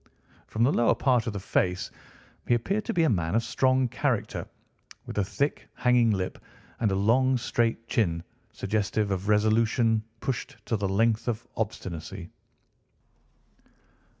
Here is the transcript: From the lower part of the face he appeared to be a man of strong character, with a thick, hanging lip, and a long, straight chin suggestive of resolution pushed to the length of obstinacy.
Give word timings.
From 0.47 0.63
the 0.63 0.71
lower 0.73 0.95
part 0.95 1.27
of 1.27 1.33
the 1.33 1.39
face 1.39 1.91
he 2.47 2.55
appeared 2.55 2.85
to 2.85 2.91
be 2.91 3.03
a 3.03 3.07
man 3.09 3.35
of 3.35 3.43
strong 3.43 3.87
character, 3.87 4.47
with 5.05 5.15
a 5.19 5.23
thick, 5.23 5.69
hanging 5.75 6.09
lip, 6.09 6.39
and 6.79 6.91
a 6.91 6.95
long, 6.95 7.37
straight 7.37 7.87
chin 7.87 8.23
suggestive 8.51 9.11
of 9.11 9.27
resolution 9.27 10.03
pushed 10.19 10.57
to 10.65 10.75
the 10.75 10.89
length 10.89 11.27
of 11.27 11.45
obstinacy. 11.55 12.31